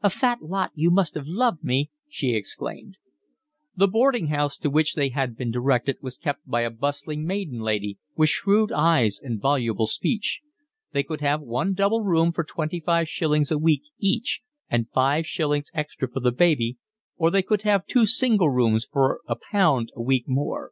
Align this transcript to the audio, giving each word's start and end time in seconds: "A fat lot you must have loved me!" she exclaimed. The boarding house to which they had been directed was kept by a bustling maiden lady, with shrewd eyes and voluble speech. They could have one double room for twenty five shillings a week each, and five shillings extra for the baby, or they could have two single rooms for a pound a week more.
"A 0.00 0.08
fat 0.10 0.40
lot 0.42 0.70
you 0.76 0.92
must 0.92 1.14
have 1.14 1.26
loved 1.26 1.64
me!" 1.64 1.90
she 2.08 2.34
exclaimed. 2.36 2.98
The 3.74 3.88
boarding 3.88 4.28
house 4.28 4.56
to 4.58 4.70
which 4.70 4.94
they 4.94 5.08
had 5.08 5.36
been 5.36 5.50
directed 5.50 5.96
was 6.00 6.18
kept 6.18 6.46
by 6.46 6.60
a 6.60 6.70
bustling 6.70 7.26
maiden 7.26 7.58
lady, 7.58 7.98
with 8.16 8.28
shrewd 8.28 8.70
eyes 8.70 9.18
and 9.20 9.40
voluble 9.42 9.88
speech. 9.88 10.40
They 10.92 11.02
could 11.02 11.20
have 11.20 11.40
one 11.40 11.74
double 11.74 12.04
room 12.04 12.30
for 12.30 12.44
twenty 12.44 12.78
five 12.78 13.08
shillings 13.08 13.50
a 13.50 13.58
week 13.58 13.82
each, 13.98 14.42
and 14.70 14.88
five 14.90 15.26
shillings 15.26 15.68
extra 15.74 16.08
for 16.08 16.20
the 16.20 16.30
baby, 16.30 16.78
or 17.16 17.32
they 17.32 17.42
could 17.42 17.62
have 17.62 17.84
two 17.84 18.06
single 18.06 18.50
rooms 18.50 18.84
for 18.88 19.20
a 19.26 19.34
pound 19.34 19.90
a 19.96 20.00
week 20.00 20.28
more. 20.28 20.70